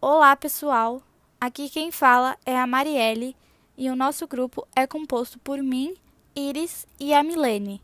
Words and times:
Olá, 0.00 0.36
pessoal! 0.36 1.02
Aqui 1.40 1.68
quem 1.68 1.90
fala 1.90 2.36
é 2.44 2.58
a 2.58 2.66
Marielle 2.66 3.36
e 3.76 3.88
o 3.88 3.96
nosso 3.96 4.26
grupo 4.26 4.66
é 4.74 4.86
composto 4.86 5.38
por 5.38 5.62
mim, 5.62 5.94
Iris 6.34 6.86
e 6.98 7.14
a 7.14 7.22
Milene. 7.22 7.80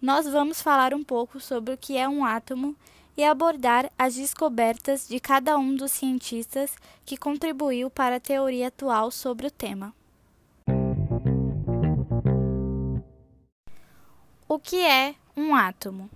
Nós 0.00 0.26
vamos 0.26 0.62
falar 0.62 0.94
um 0.94 1.04
pouco 1.04 1.38
sobre 1.40 1.74
o 1.74 1.78
que 1.78 1.96
é 1.96 2.08
um 2.08 2.24
átomo 2.24 2.74
e 3.16 3.24
abordar 3.24 3.90
as 3.98 4.14
descobertas 4.14 5.06
de 5.06 5.20
cada 5.20 5.58
um 5.58 5.74
dos 5.74 5.92
cientistas 5.92 6.74
que 7.04 7.16
contribuiu 7.16 7.90
para 7.90 8.16
a 8.16 8.20
teoria 8.20 8.68
atual 8.68 9.10
sobre 9.10 9.46
o 9.46 9.50
tema. 9.50 9.94
O 14.48 14.58
que 14.58 14.80
é 14.80 15.14
um 15.36 15.54
átomo? 15.54 16.10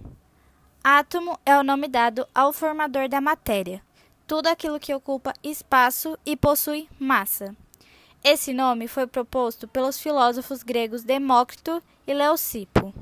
Átomo 0.83 1.39
é 1.47 1.57
o 1.59 1.63
nome 1.63 1.89
dado 1.89 2.27
ao 2.35 2.53
formador 2.53 3.09
da 3.09 3.21
matéria, 3.21 3.83
tudo 4.27 4.49
aquilo 4.49 4.81
que 4.81 4.95
ocupa 4.95 5.33
espaço 5.43 6.19
e 6.25 6.37
possui 6.37 6.89
massa. 6.99 7.55
Esse 8.23 8.53
nome 8.53 8.89
foi 8.89 9.07
proposto 9.07 9.69
pelos 9.69 10.01
filósofos 10.01 10.63
gregos 10.63 11.03
Demócrito 11.03 11.83
e 12.07 12.15
Leucipo. 12.15 12.95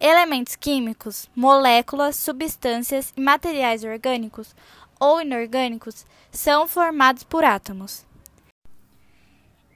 Elementos 0.00 0.56
químicos, 0.56 1.28
moléculas, 1.34 2.16
substâncias 2.16 3.12
e 3.16 3.20
materiais 3.20 3.84
orgânicos 3.84 4.54
ou 4.98 5.20
inorgânicos 5.20 6.06
são 6.30 6.66
formados 6.66 7.24
por 7.24 7.44
átomos. 7.44 8.07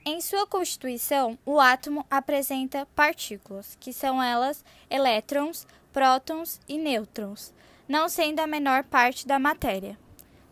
Em 0.05 0.19
sua 0.19 0.45
constituição, 0.45 1.39
o 1.45 1.61
átomo 1.61 2.05
apresenta 2.11 2.85
partículas, 2.93 3.77
que 3.79 3.93
são 3.93 4.21
elas 4.21 4.63
elétrons, 4.89 5.65
prótons 5.93 6.59
e 6.67 6.77
nêutrons, 6.77 7.53
não 7.87 8.09
sendo 8.09 8.41
a 8.41 8.47
menor 8.47 8.83
parte 8.83 9.25
da 9.25 9.39
matéria. 9.39 9.97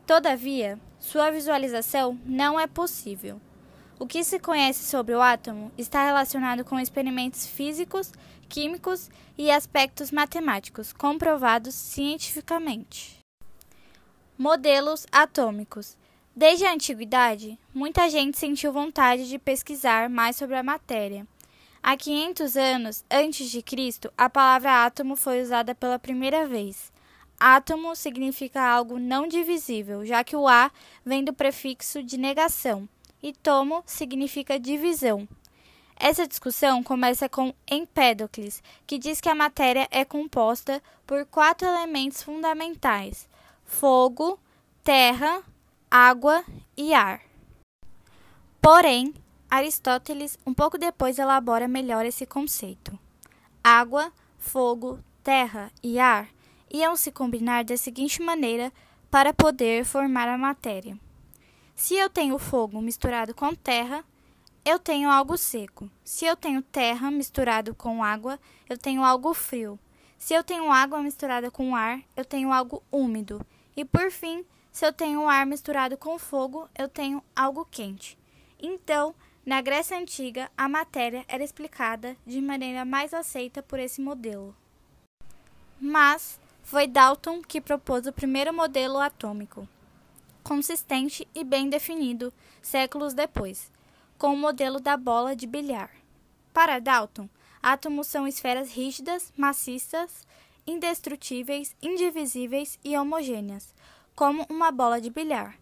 Todavia, 0.07 0.79
sua 0.99 1.31
visualização 1.31 2.17
não 2.25 2.57
é 2.57 2.66
possível. 2.66 3.41
O 3.99 4.07
que 4.07 4.23
se 4.23 4.39
conhece 4.39 4.85
sobre 4.85 5.13
o 5.16 5.22
átomo 5.22 5.69
está 5.77 6.05
relacionado 6.05 6.63
com 6.63 6.79
experimentos 6.79 7.45
físicos, 7.45 8.13
químicos 8.47 9.09
e 9.38 9.52
aspectos 9.52 10.11
matemáticos 10.11 10.94
comprovados 10.94 11.75
cientificamente. 11.75 13.19
Modelos 14.38 15.05
atômicos. 15.11 15.97
Desde 16.33 16.65
a 16.65 16.73
antiguidade, 16.73 17.59
muita 17.73 18.09
gente 18.09 18.37
sentiu 18.37 18.71
vontade 18.71 19.27
de 19.27 19.37
pesquisar 19.37 20.09
mais 20.09 20.38
sobre 20.38 20.55
a 20.55 20.63
matéria. 20.63 21.27
Há 21.83 21.97
500 21.97 22.55
anos 22.55 23.05
antes 23.11 23.51
de 23.51 23.61
Cristo, 23.61 24.11
a 24.17 24.29
palavra 24.29 24.85
átomo 24.85 25.17
foi 25.17 25.41
usada 25.41 25.75
pela 25.75 25.99
primeira 25.99 26.47
vez. 26.47 26.91
Átomo 27.38 27.95
significa 27.97 28.61
algo 28.61 28.97
não 28.97 29.27
divisível, 29.27 30.05
já 30.05 30.23
que 30.23 30.35
o 30.35 30.47
A 30.47 30.71
vem 31.05 31.21
do 31.21 31.33
prefixo 31.33 32.01
de 32.01 32.17
negação 32.17 32.88
e 33.21 33.33
tomo 33.33 33.83
significa 33.85 34.59
divisão. 34.59 35.27
Essa 35.97 36.27
discussão 36.27 36.81
começa 36.81 37.27
com 37.27 37.53
Empédocles, 37.69 38.63
que 38.88 38.97
diz 38.97 39.19
que 39.19 39.29
a 39.29 39.35
matéria 39.35 39.88
é 39.91 40.05
composta 40.05 40.81
por 41.05 41.25
quatro 41.25 41.67
elementos 41.67 42.23
fundamentais: 42.23 43.27
fogo, 43.66 44.39
terra, 44.83 45.43
água 45.94 46.45
e 46.78 46.94
ar. 46.94 47.22
Porém, 48.61 49.14
Aristóteles, 49.50 50.39
um 50.47 50.53
pouco 50.53 50.78
depois, 50.78 51.20
elabora 51.20 51.67
melhor 51.67 52.06
esse 52.06 52.25
conceito. 52.25 52.97
Água, 53.61 54.14
fogo, 54.38 55.00
terra 55.22 55.69
e 55.84 56.00
ar 56.00 56.30
iam 56.73 56.95
se 56.95 57.12
combinar 57.12 57.66
da 57.66 57.75
seguinte 57.75 58.22
maneira 58.22 58.72
para 59.09 59.34
poder 59.34 59.84
formar 59.84 60.30
a 60.30 60.38
matéria. 60.38 60.97
Se 61.75 61.95
eu 61.95 62.09
tenho 62.09 62.39
fogo 62.39 62.81
misturado 62.81 63.35
com 63.35 63.53
terra, 63.53 64.06
eu 64.63 64.80
tenho 64.80 65.09
algo 65.09 65.38
seco. 65.38 65.91
Se 66.06 66.24
eu 66.24 66.38
tenho 66.38 66.62
terra 66.62 67.12
misturado 67.12 67.75
com 67.75 68.01
água, 68.01 68.40
eu 68.69 68.78
tenho 68.78 69.03
algo 69.03 69.34
frio. 69.34 69.78
Se 70.18 70.34
eu 70.34 70.41
tenho 70.41 70.72
água 70.72 71.03
misturada 71.03 71.51
com 71.51 71.75
ar, 71.75 72.00
eu 72.16 72.24
tenho 72.24 72.53
algo 72.53 72.81
úmido. 72.90 73.46
E 73.75 73.85
por 73.85 74.11
fim, 74.11 74.45
se 74.71 74.85
eu 74.85 74.93
tenho 74.93 75.27
ar 75.27 75.45
misturado 75.45 75.97
com 75.97 76.17
fogo, 76.17 76.69
eu 76.77 76.87
tenho 76.87 77.23
algo 77.35 77.67
quente. 77.69 78.17
Então, 78.59 79.15
na 79.45 79.61
Grécia 79.61 79.97
Antiga, 79.97 80.51
a 80.55 80.69
matéria 80.69 81.25
era 81.27 81.43
explicada 81.43 82.15
de 82.25 82.39
maneira 82.41 82.85
mais 82.85 83.13
aceita 83.13 83.63
por 83.63 83.79
esse 83.79 84.01
modelo. 84.01 84.55
Mas 85.79 86.39
foi 86.61 86.87
Dalton 86.87 87.41
que 87.41 87.59
propôs 87.59 88.05
o 88.05 88.13
primeiro 88.13 88.53
modelo 88.53 88.99
atômico 88.99 89.67
consistente 90.43 91.27
e 91.33 91.43
bem 91.43 91.69
definido 91.69 92.33
séculos 92.61 93.13
depois, 93.13 93.71
com 94.17 94.33
o 94.33 94.38
modelo 94.38 94.79
da 94.79 94.97
bola 94.97 95.35
de 95.35 95.47
bilhar. 95.47 95.91
Para 96.53 96.79
Dalton, 96.79 97.29
átomos 97.61 98.07
são 98.07 98.27
esferas 98.27 98.71
rígidas, 98.71 99.31
maciças, 99.38 100.27
indestrutíveis, 100.66 101.75
indivisíveis 101.81 102.79
e 102.83 102.97
homogêneas, 102.97 103.73
como 104.16 104.45
uma 104.49 104.72
bola 104.72 104.99
de 104.99 105.09
bilhar. 105.09 105.57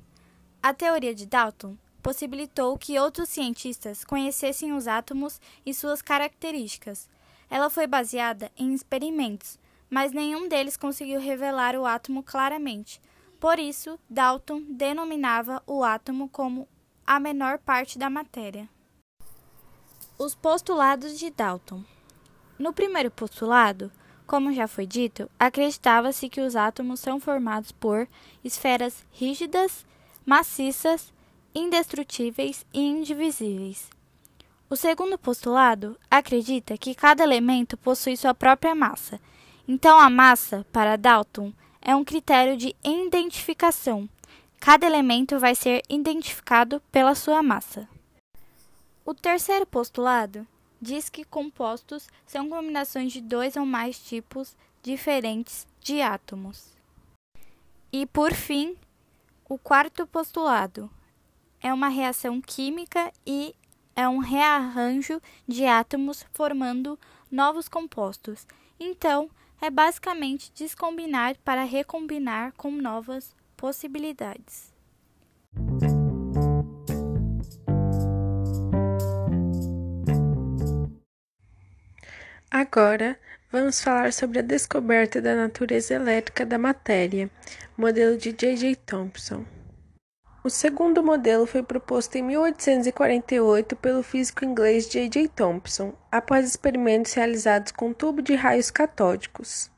A 0.61 0.73
teoria 0.73 1.15
de 1.15 1.25
Dalton 1.25 1.77
possibilitou 2.01 2.77
que 2.77 2.99
outros 2.99 3.29
cientistas 3.29 4.03
conhecessem 4.03 4.73
os 4.73 4.87
átomos 4.87 5.39
e 5.65 5.73
suas 5.73 6.01
características. 6.01 7.09
Ela 7.49 7.69
foi 7.69 7.87
baseada 7.87 8.51
em 8.57 8.73
experimentos, 8.73 9.57
mas 9.89 10.11
nenhum 10.11 10.47
deles 10.47 10.77
conseguiu 10.77 11.19
revelar 11.19 11.75
o 11.75 11.85
átomo 11.85 12.23
claramente, 12.23 13.01
por 13.39 13.57
isso, 13.57 13.97
Dalton 14.09 14.63
denominava 14.69 15.63
o 15.65 15.81
átomo 15.81 16.27
como 16.27 16.67
a 17.07 17.19
menor 17.19 17.57
parte 17.57 17.97
da 17.97 18.09
matéria. 18.09 18.69
Os 20.17 20.35
postulados 20.35 21.17
de 21.17 21.29
Dalton. 21.29 21.81
No 22.57 22.73
primeiro 22.73 23.09
postulado, 23.09 23.89
como 24.29 24.53
já 24.53 24.67
foi 24.67 24.85
dito, 24.85 25.27
acreditava-se 25.39 26.29
que 26.29 26.39
os 26.39 26.55
átomos 26.55 26.99
são 26.99 27.19
formados 27.19 27.71
por 27.71 28.07
esferas 28.43 29.03
rígidas, 29.11 29.83
maciças, 30.23 31.11
indestrutíveis 31.53 32.63
e 32.71 32.79
indivisíveis. 32.79 33.89
O 34.69 34.75
segundo 34.75 35.17
postulado 35.17 35.97
acredita 36.11 36.77
que 36.77 36.93
cada 36.93 37.23
elemento 37.23 37.75
possui 37.75 38.15
sua 38.15 38.35
própria 38.35 38.75
massa. 38.75 39.19
Então, 39.67 39.97
a 39.97 40.11
massa, 40.11 40.63
para 40.71 40.95
Dalton, 40.95 41.51
é 41.81 41.95
um 41.95 42.05
critério 42.05 42.55
de 42.55 42.75
identificação. 42.83 44.07
Cada 44.59 44.85
elemento 44.85 45.39
vai 45.39 45.55
ser 45.55 45.81
identificado 45.89 46.79
pela 46.91 47.15
sua 47.15 47.41
massa. 47.41 47.89
O 49.03 49.15
terceiro 49.15 49.65
postulado 49.65 50.45
diz 50.81 51.09
que 51.09 51.23
compostos 51.23 52.07
são 52.25 52.49
combinações 52.49 53.11
de 53.11 53.21
dois 53.21 53.55
ou 53.55 53.65
mais 53.65 53.99
tipos 53.99 54.55
diferentes 54.81 55.67
de 55.81 56.01
átomos. 56.01 56.67
E, 57.91 58.05
por 58.05 58.33
fim, 58.33 58.77
o 59.47 59.57
quarto 59.57 60.05
postulado 60.05 60.89
é 61.61 61.73
uma 61.73 61.89
reação 61.89 62.39
química 62.39 63.11
e 63.25 63.55
é 63.95 64.07
um 64.07 64.19
rearranjo 64.19 65.21
de 65.47 65.65
átomos 65.65 66.25
formando 66.31 66.97
novos 67.31 67.67
compostos. 67.67 68.47
Então, 68.79 69.29
é 69.61 69.69
basicamente 69.69 70.51
descombinar 70.53 71.35
para 71.43 71.63
recombinar 71.63 72.53
com 72.53 72.71
novas 72.71 73.35
possibilidades. 73.57 74.73
Agora, 82.51 83.15
vamos 83.51 83.79
falar 83.79 84.11
sobre 84.11 84.39
a 84.39 84.41
descoberta 84.41 85.21
da 85.21 85.35
natureza 85.35 85.93
elétrica 85.93 86.43
da 86.43 86.57
matéria, 86.57 87.29
modelo 87.77 88.17
de 88.17 88.31
J.J. 88.31 88.75
Thomson. 88.75 89.45
O 90.43 90.49
segundo 90.49 91.03
modelo 91.03 91.45
foi 91.45 91.61
proposto 91.61 92.15
em 92.15 92.23
1848 92.23 93.75
pelo 93.75 94.01
físico 94.01 94.43
inglês 94.43 94.89
J. 94.89 95.07
J. 95.07 95.27
Thomson, 95.27 95.93
após 96.11 96.47
experimentos 96.47 97.13
realizados 97.13 97.71
com 97.71 97.93
tubo 97.93 98.19
de 98.19 98.33
raios 98.33 98.71
catódicos. 98.71 99.69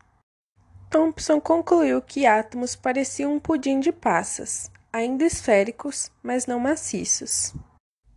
Thomson 0.89 1.41
concluiu 1.41 2.01
que 2.01 2.25
átomos 2.25 2.73
pareciam 2.73 3.33
um 3.33 3.39
pudim 3.39 3.81
de 3.81 3.91
passas, 3.91 4.71
ainda 4.93 5.25
esféricos, 5.25 6.09
mas 6.23 6.47
não 6.47 6.57
maciços. 6.57 7.53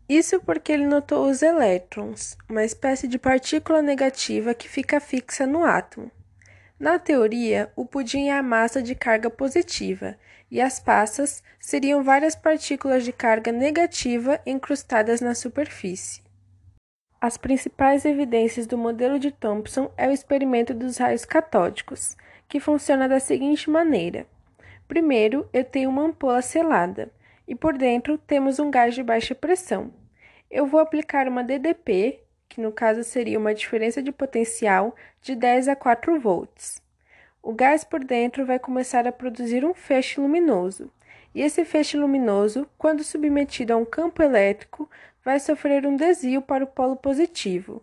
Isso 0.09 0.39
porque 0.41 0.71
ele 0.71 0.87
notou 0.87 1.29
os 1.31 1.41
elétrons, 1.43 2.37
uma 2.49 2.63
espécie 2.63 3.09
de 3.09 3.19
partícula 3.19 3.81
negativa 3.81 4.53
que 4.53 4.69
fica 4.69 5.01
fixa 5.01 5.47
no 5.47 5.65
átomo. 5.65 6.11
Na 6.79 6.99
teoria, 6.99 7.73
o 7.75 7.87
pudim 7.87 8.29
é 8.29 8.37
a 8.37 8.43
massa 8.43 8.83
de 8.83 8.95
carga 8.95 9.31
positiva 9.31 10.17
e 10.51 10.61
as 10.61 10.79
passas 10.79 11.43
seriam 11.59 12.03
várias 12.03 12.35
partículas 12.35 13.03
de 13.03 13.13
carga 13.13 13.51
negativa 13.51 14.39
incrustadas 14.45 15.23
na 15.23 15.35
superfície. 15.35 16.23
As 17.19 17.39
principais 17.39 18.05
evidências 18.05 18.67
do 18.67 18.77
modelo 18.77 19.19
de 19.19 19.31
Thomson 19.31 19.91
é 19.97 20.07
o 20.07 20.13
experimento 20.13 20.75
dos 20.75 20.99
raios 20.99 21.25
catódicos, 21.25 22.15
que 22.47 22.61
funciona 22.61 23.09
da 23.09 23.19
seguinte 23.19 23.71
maneira: 23.71 24.27
primeiro, 24.87 25.49
eu 25.51 25.65
tenho 25.65 25.89
uma 25.89 26.03
ampola 26.03 26.43
selada 26.43 27.11
e 27.47 27.55
por 27.55 27.77
dentro 27.77 28.19
temos 28.19 28.59
um 28.59 28.71
gás 28.71 28.95
de 28.95 29.03
baixa 29.03 29.35
pressão. 29.35 29.93
Eu 30.51 30.67
vou 30.67 30.81
aplicar 30.81 31.29
uma 31.29 31.43
DDP, 31.43 32.21
que 32.49 32.61
no 32.61 32.73
caso 32.73 33.03
seria 33.03 33.39
uma 33.39 33.55
diferença 33.55 34.03
de 34.03 34.13
potencial 34.13 34.95
de 35.21 35.35
10 35.35 35.69
a 35.69 35.77
4 35.77 36.21
volts. 36.21 36.83
O 37.43 37.53
gás 37.53 37.85
por 37.85 38.03
dentro 38.03 38.47
vai 38.47 38.59
começar 38.59 39.07
a 39.07 39.13
produzir 39.13 39.65
um 39.65 39.75
feixe 39.75 40.21
luminoso, 40.21 40.91
e 41.35 41.43
esse 41.43 41.65
feixe 41.65 41.97
luminoso, 41.97 42.67
quando 42.79 43.03
submetido 43.03 43.73
a 43.73 43.77
um 43.77 43.85
campo 43.85 44.23
elétrico, 44.23 44.89
vai 45.25 45.41
sofrer 45.41 45.87
um 45.87 45.97
desvio 45.97 46.41
para 46.41 46.65
o 46.65 46.67
polo 46.67 46.97
positivo. 46.97 47.83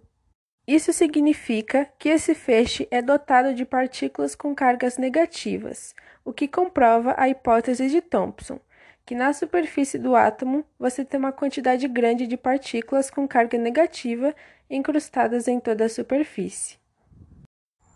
Isso 0.66 0.94
significa 0.94 1.90
que 2.00 2.08
esse 2.08 2.34
feixe 2.34 2.88
é 2.90 3.02
dotado 3.02 3.54
de 3.54 3.66
partículas 3.66 4.36
com 4.36 4.56
cargas 4.56 4.98
negativas, 4.98 5.94
o 6.24 6.32
que 6.32 6.48
comprova 6.48 7.14
a 7.18 7.28
hipótese 7.28 7.90
de 7.90 8.00
Thomson, 8.00 8.60
que 9.06 9.16
na 9.16 9.34
superfície 9.34 9.98
do 9.98 10.16
átomo 10.16 10.66
você 10.80 11.04
tem 11.04 11.20
uma 11.20 11.32
quantidade 11.32 11.88
grande 11.88 12.28
de 12.28 12.38
partículas 12.38 13.10
com 13.10 13.28
carga 13.28 13.58
negativa 13.58 14.36
incrustadas 14.70 15.48
em 15.48 15.60
toda 15.60 15.86
a 15.86 15.90
superfície. 15.90 16.78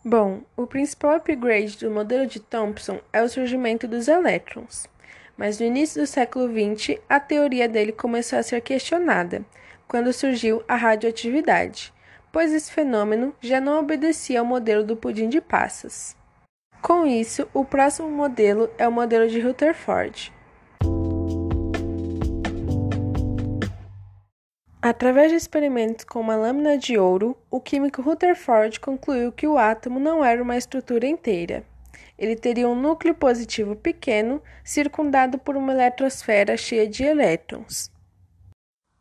Bom, 0.03 0.43
o 0.55 0.67
principal 0.67 1.15
upgrade 1.15 1.77
do 1.77 1.89
modelo 1.89 2.27
de 2.27 2.39
Thomson 2.39 2.99
é 3.11 3.21
o 3.21 3.29
surgimento 3.29 3.87
dos 3.87 4.07
elétrons 4.07 4.87
mas 5.37 5.59
no 5.59 5.65
início 5.65 6.01
do 6.01 6.07
século 6.07 6.47
XX 6.47 6.99
a 7.09 7.19
teoria 7.19 7.67
dele 7.67 7.91
começou 7.91 8.39
a 8.39 8.43
ser 8.43 8.61
questionada, 8.61 9.43
quando 9.87 10.13
surgiu 10.13 10.63
a 10.67 10.75
radioatividade, 10.75 11.93
pois 12.31 12.53
esse 12.53 12.71
fenômeno 12.71 13.35
já 13.41 13.59
não 13.59 13.79
obedecia 13.79 14.39
ao 14.39 14.45
modelo 14.45 14.83
do 14.83 14.95
pudim 14.95 15.29
de 15.29 15.41
passas. 15.41 16.15
Com 16.81 17.05
isso, 17.05 17.47
o 17.53 17.65
próximo 17.65 18.09
modelo 18.09 18.69
é 18.77 18.87
o 18.87 18.91
modelo 18.91 19.27
de 19.27 19.39
Rutherford. 19.39 20.31
Através 24.87 25.31
de 25.31 25.35
experimentos 25.35 26.05
com 26.05 26.19
uma 26.19 26.35
lâmina 26.35 26.77
de 26.77 26.95
ouro, 26.95 27.35
o 27.49 27.59
químico 27.59 28.03
Rutherford 28.03 28.79
concluiu 28.79 29.31
que 29.31 29.47
o 29.47 29.57
átomo 29.57 29.99
não 29.99 30.23
era 30.23 30.43
uma 30.43 30.55
estrutura 30.55 31.07
inteira, 31.07 31.65
ele 32.19 32.35
teria 32.35 32.69
um 32.69 32.79
núcleo 32.79 33.15
positivo 33.15 33.75
pequeno, 33.75 34.39
circundado 34.63 35.39
por 35.39 35.57
uma 35.57 35.73
eletrosfera 35.73 36.55
cheia 36.55 36.87
de 36.87 37.03
elétrons. 37.03 37.89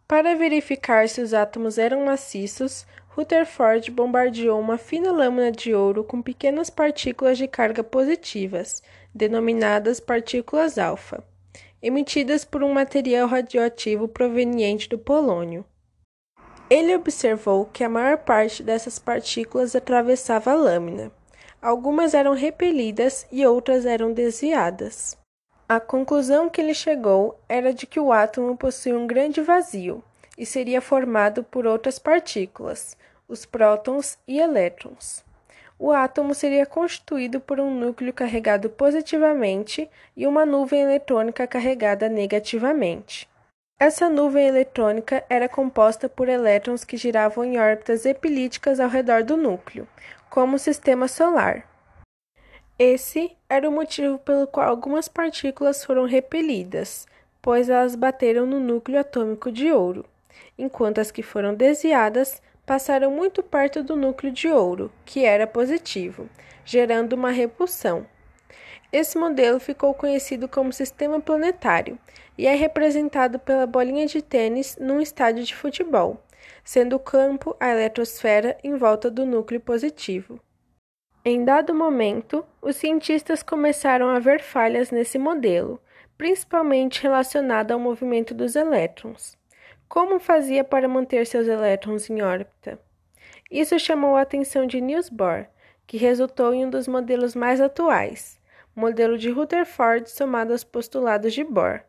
Para 0.09 0.35
verificar 0.35 1.07
se 1.07 1.21
os 1.21 1.35
átomos 1.35 1.77
eram 1.77 2.07
maciços, 2.07 2.87
Rutherford 3.09 3.91
bombardeou 3.91 4.59
uma 4.59 4.79
fina 4.79 5.13
lâmina 5.13 5.53
de 5.53 5.75
ouro 5.75 6.03
com 6.03 6.23
pequenas 6.23 6.71
partículas 6.71 7.37
de 7.37 7.47
carga 7.47 7.85
positivas, 7.85 8.83
denominadas 9.15 10.01
partículas 10.01 10.79
alfa, 10.79 11.23
emitidas 11.83 12.43
por 12.43 12.65
um 12.65 12.73
material 12.73 13.29
radioativo 13.29 14.09
proveniente 14.09 14.89
do 14.89 14.97
polônio. 14.97 15.63
Ele 16.71 16.97
observou 16.97 17.67
que 17.67 17.85
a 17.85 17.89
maior 17.89 18.19
parte 18.19 18.63
dessas 18.63 18.99
partículas 18.99 19.77
atravessava 19.77 20.53
a 20.53 20.55
lâmina. 20.55 21.13
Algumas 21.61 22.15
eram 22.15 22.35
repelidas 22.35 23.27
e 23.31 23.47
outras 23.47 23.85
eram 23.85 24.13
desviadas. 24.13 25.17
A 25.69 25.79
conclusão 25.79 26.49
que 26.49 26.61
ele 26.61 26.75
chegou 26.75 27.39
era 27.49 27.73
de 27.73 27.87
que 27.87 28.01
o 28.01 28.13
átomo 28.13 28.57
possui 28.57 28.95
um 28.95 29.07
grande 29.07 29.41
vazio 29.41 30.03
e 30.37 30.45
seria 30.45 30.81
formado 30.81 31.45
por 31.45 31.67
outras 31.67 31.99
partículas, 31.99 32.97
os 33.29 33.45
prótons 33.45 34.19
e 34.27 34.41
elétrons. 34.41 35.25
O 35.79 35.91
átomo 35.91 36.35
seria 36.35 36.65
constituído 36.65 37.41
por 37.41 37.61
um 37.61 37.75
núcleo 37.75 38.13
carregado 38.13 38.71
positivamente 38.71 39.89
e 40.17 40.27
uma 40.27 40.47
nuvem 40.47 40.83
eletrônica 40.83 41.47
carregada 41.47 42.09
negativamente. 42.09 43.29
Essa 43.79 44.09
nuvem 44.09 44.47
eletrônica 44.47 45.25
era 45.29 45.49
composta 45.49 46.09
por 46.09 46.29
elétrons 46.29 46.85
que 46.85 46.97
giravam 46.97 47.45
em 47.45 47.59
órbitas 47.59 48.07
epilípticas 48.07 48.79
ao 48.79 48.89
redor 48.89 49.25
do 49.25 49.37
núcleo, 49.37 49.87
como 50.31 50.55
o 50.55 50.59
sistema 50.59 51.09
solar. 51.09 51.69
Esse 52.79 53.37
era 53.49 53.69
o 53.69 53.73
motivo 53.73 54.19
pelo 54.19 54.47
qual 54.47 54.69
algumas 54.69 55.09
partículas 55.09 55.85
foram 55.85 56.07
repelidas, 56.07 57.07
pois 57.43 57.69
elas 57.69 57.97
bateram 57.97 58.47
no 58.47 58.61
núcleo 58.61 59.01
atômico 59.01 59.51
de 59.51 59.71
ouro, 59.73 60.05
enquanto 60.57 61.01
as 61.01 61.11
que 61.11 61.23
foram 61.23 61.53
desviadas 61.55 62.41
passaram 62.65 63.11
muito 63.11 63.43
perto 63.43 63.83
do 63.83 63.97
núcleo 63.97 64.33
de 64.33 64.49
ouro, 64.49 64.91
que 65.05 65.25
era 65.25 65.47
positivo, 65.47 66.29
gerando 66.65 67.15
uma 67.15 67.31
repulsão. 67.31 68.07
Esse 68.93 69.19
modelo 69.19 69.59
ficou 69.59 69.93
conhecido 69.93 70.49
como 70.49 70.73
sistema 70.73 71.21
planetário 71.21 71.99
e 72.37 72.47
é 72.47 72.55
representado 72.55 73.39
pela 73.39 73.67
bolinha 73.67 74.07
de 74.07 74.21
tênis 74.21 74.77
num 74.81 75.01
estádio 75.01 75.45
de 75.45 75.55
futebol, 75.55 76.21
sendo 76.65 76.97
o 76.97 77.01
campo 77.01 77.57
a 77.61 77.71
eletrosfera 77.71 78.57
em 78.63 78.77
volta 78.77 79.11
do 79.11 79.25
núcleo 79.25 79.61
positivo. 79.61 80.41
Em 81.25 81.45
dado 81.45 81.75
momento, 81.75 82.45
os 82.61 82.77
cientistas 82.77 83.43
começaram 83.43 84.09
a 84.11 84.19
ver 84.19 84.43
falhas 84.43 84.91
nesse 84.91 85.19
modelo, 85.19 85.81
principalmente 86.19 87.03
relacionada 87.03 87.73
ao 87.73 87.81
movimento 87.81 88.35
dos 88.35 88.55
elétrons. 88.57 89.37
Como 89.89 90.19
fazia 90.19 90.63
para 90.63 90.89
manter 90.89 91.27
seus 91.27 91.49
elétrons 91.49 92.11
em 92.11 92.21
órbita? 92.21 92.79
Isso 93.51 93.79
chamou 93.79 94.17
a 94.17 94.23
atenção 94.23 94.67
de 94.67 94.81
Niels 94.81 95.09
Bohr, 95.09 95.47
que 95.87 95.97
resultou 95.97 96.53
em 96.53 96.67
um 96.67 96.71
dos 96.71 96.89
modelos 96.89 97.35
mais 97.35 97.61
atuais, 97.61 98.41
modelo 98.75 99.17
de 99.17 99.31
Rutherford 99.31 100.11
somado 100.11 100.53
aos 100.53 100.65
postulados 100.65 101.33
de 101.33 101.45
Bohr. 101.45 101.83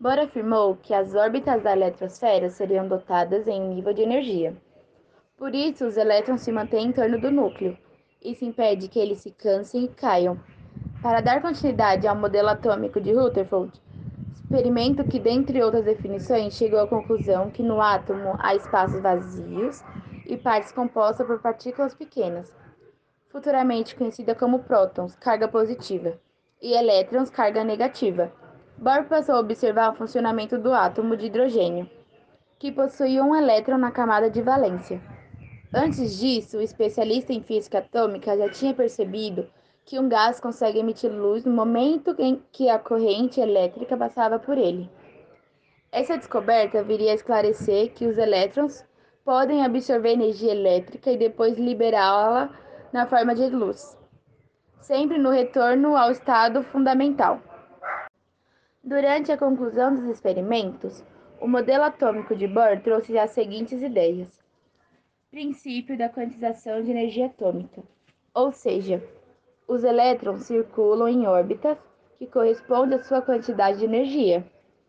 Bohr 0.00 0.18
afirmou 0.18 0.76
que 0.76 0.94
as 0.94 1.14
órbitas 1.14 1.62
da 1.62 1.72
eletrosfera 1.72 2.48
seriam 2.48 2.88
dotadas 2.88 3.46
em 3.46 3.60
nível 3.74 3.92
de 3.92 4.00
energia. 4.00 4.56
Por 5.36 5.54
isso, 5.54 5.86
os 5.86 5.98
elétrons 5.98 6.40
se 6.40 6.50
mantêm 6.50 6.86
em 6.88 6.92
torno 6.92 7.20
do 7.20 7.30
núcleo. 7.30 7.76
Isso 8.22 8.44
impede 8.44 8.88
que 8.88 8.98
eles 8.98 9.18
se 9.18 9.30
cansem 9.30 9.84
e 9.84 9.88
caiam. 9.88 10.40
Para 11.02 11.20
dar 11.20 11.42
continuidade 11.42 12.06
ao 12.06 12.16
modelo 12.16 12.48
atômico 12.48 13.00
de 13.00 13.12
Rutherford, 13.12 13.72
experimento 14.32 15.04
que, 15.04 15.20
dentre 15.20 15.62
outras 15.62 15.84
definições, 15.84 16.54
chegou 16.54 16.80
à 16.80 16.86
conclusão 16.88 17.50
que 17.50 17.62
no 17.62 17.80
átomo 17.80 18.36
há 18.38 18.54
espaços 18.54 19.00
vazios 19.00 19.84
e 20.26 20.36
partes 20.36 20.72
compostas 20.72 21.26
por 21.26 21.40
partículas 21.40 21.94
pequenas, 21.94 22.52
futuramente 23.30 23.94
conhecida 23.94 24.34
como 24.34 24.60
prótons, 24.60 25.14
carga 25.16 25.48
positiva, 25.48 26.18
e 26.60 26.74
elétrons, 26.74 27.30
carga 27.30 27.64
negativa. 27.64 28.32
Bohr 28.76 29.04
passou 29.04 29.36
a 29.36 29.40
observar 29.40 29.92
o 29.92 29.96
funcionamento 29.96 30.58
do 30.58 30.72
átomo 30.72 31.16
de 31.16 31.26
hidrogênio, 31.26 31.88
que 32.58 32.72
possui 32.72 33.20
um 33.20 33.34
elétron 33.34 33.78
na 33.78 33.90
camada 33.90 34.28
de 34.28 34.42
valência. 34.42 35.00
Antes 35.72 36.18
disso, 36.18 36.58
o 36.58 36.62
especialista 36.62 37.32
em 37.32 37.42
física 37.42 37.78
atômica 37.78 38.36
já 38.36 38.50
tinha 38.50 38.74
percebido 38.74 39.48
que 39.86 39.98
um 39.98 40.08
gás 40.08 40.40
consegue 40.40 40.80
emitir 40.80 41.10
luz 41.10 41.44
no 41.44 41.52
momento 41.52 42.14
em 42.18 42.42
que 42.52 42.68
a 42.68 42.78
corrente 42.78 43.40
elétrica 43.40 43.96
passava 43.96 44.38
por 44.38 44.58
ele. 44.58 44.90
Essa 45.92 46.16
descoberta 46.16 46.82
viria 46.82 47.12
a 47.12 47.14
esclarecer 47.14 47.92
que 47.92 48.06
os 48.06 48.18
elétrons 48.18 48.84
podem 49.24 49.64
absorver 49.64 50.12
energia 50.12 50.52
elétrica 50.52 51.10
e 51.10 51.16
depois 51.16 51.56
liberá-la 51.56 52.50
na 52.92 53.06
forma 53.06 53.34
de 53.34 53.48
luz, 53.48 53.96
sempre 54.80 55.16
no 55.16 55.30
retorno 55.30 55.96
ao 55.96 56.10
estado 56.10 56.62
fundamental. 56.64 57.40
Durante 58.82 59.30
a 59.30 59.38
conclusão 59.38 59.94
dos 59.94 60.04
experimentos, 60.06 61.04
o 61.40 61.46
modelo 61.46 61.84
atômico 61.84 62.34
de 62.34 62.48
Bohr 62.48 62.80
trouxe 62.82 63.16
as 63.16 63.30
seguintes 63.30 63.80
ideias: 63.80 64.42
princípio 65.30 65.96
da 65.96 66.08
quantização 66.08 66.82
de 66.82 66.90
energia 66.90 67.26
atômica, 67.26 67.82
ou 68.34 68.50
seja, 68.50 69.00
os 69.68 69.84
elétrons 69.84 70.42
circulam 70.46 71.08
em 71.08 71.28
órbitas 71.28 71.78
que 72.18 72.26
correspondem 72.26 72.98
à 72.98 73.02
sua 73.04 73.22
quantidade 73.22 73.78
de 73.78 73.84
energia. 73.84 74.44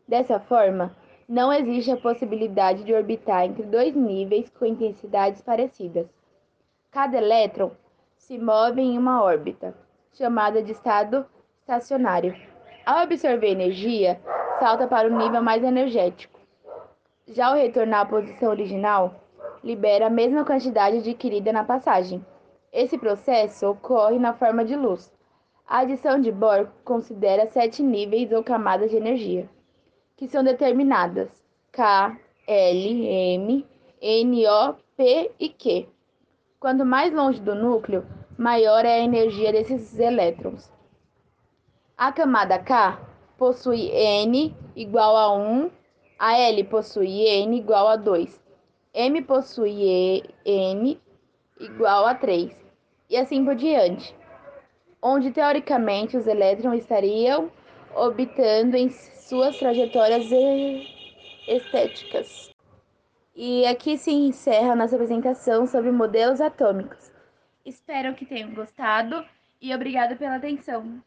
Dessa 0.08 0.40
forma, 0.40 0.96
não 1.30 1.54
existe 1.54 1.92
a 1.92 1.98
possibilidade 1.98 2.84
de 2.84 2.94
orbitar 2.94 3.46
entre 3.46 3.64
dois 3.64 3.96
níveis 3.96 4.50
com 4.50 4.66
intensidades 4.66 5.42
parecidas. 5.42 6.08
Cada 6.90 7.18
elétron 7.18 7.72
se 8.32 8.38
move 8.38 8.80
em 8.80 8.98
uma 8.98 9.22
órbita, 9.22 9.76
chamada 10.14 10.64
de 10.64 10.72
estado 10.72 11.26
estacionário. 11.60 12.34
Ao 12.86 13.00
absorver 13.00 13.50
energia, 13.50 14.22
salta 14.58 14.88
para 14.88 15.10
o 15.10 15.18
nível 15.18 15.44
mais 15.44 15.62
energético. 15.62 16.40
Já 17.28 17.48
ao 17.48 17.56
retornar 17.56 18.00
à 18.00 18.06
posição 18.06 18.50
original, 18.50 19.16
libera 19.62 20.08
a 20.08 20.10
mesma 20.10 20.46
quantidade 20.46 21.00
adquirida 21.00 21.52
na 21.52 21.66
passagem. 21.66 22.26
Esse 22.72 22.98
processo 22.98 23.70
ocorre 23.70 24.18
na 24.18 24.32
forma 24.32 24.64
de 24.64 24.78
luz. 24.78 25.14
A 25.68 25.80
adição 25.80 26.18
de 26.18 26.32
Bohr 26.32 26.70
considera 26.86 27.52
sete 27.52 27.84
níveis 27.84 28.32
ou 28.32 28.42
camadas 28.42 28.92
de 28.92 28.96
energia, 28.96 29.50
que 30.16 30.30
são 30.30 30.42
determinadas 30.42 31.28
K, 31.74 32.18
L, 32.48 33.08
M, 33.08 33.68
N, 34.00 34.48
O, 34.48 34.76
P 34.96 35.32
e 35.38 35.50
Q. 35.50 35.86
Quanto 36.62 36.86
mais 36.86 37.12
longe 37.12 37.42
do 37.42 37.56
núcleo, 37.56 38.06
maior 38.42 38.86
é 38.86 38.96
a 38.96 39.04
energia 39.04 39.52
desses 39.52 40.00
elétrons. 40.00 40.68
A 41.96 42.12
camada 42.12 42.58
K 42.58 43.00
possui 43.38 43.92
N 43.92 44.56
igual 44.76 45.16
a 45.16 45.32
1, 45.32 45.70
a 46.18 46.40
L 46.40 46.64
possui 46.64 47.28
N 47.28 47.56
igual 47.56 47.88
a 47.88 47.96
2, 47.96 48.42
M 48.96 49.22
possui 49.22 50.24
N 50.44 51.00
igual 51.60 52.08
a 52.08 52.16
3, 52.16 52.52
e 53.12 53.16
assim 53.16 53.46
por 53.46 53.54
diante, 53.54 54.16
onde 55.00 55.30
teoricamente 55.30 56.18
os 56.18 56.26
elétrons 56.26 56.80
estariam 56.80 57.52
orbitando 57.94 58.76
em 58.76 58.90
suas 58.90 59.56
trajetórias 59.60 60.26
estéticas. 61.48 62.50
E 63.36 63.68
aqui 63.68 64.00
se 64.00 64.12
encerra 64.12 64.76
nossa 64.76 64.96
apresentação 64.96 65.68
sobre 65.68 65.92
modelos 65.92 66.42
atômicos. 66.42 67.11
Espero 67.66 68.16
que 68.16 68.26
tenham 68.26 68.54
gostado 68.54 69.26
e 69.62 69.74
obrigado 69.74 70.18
pela 70.18 70.36
atenção. 70.38 71.02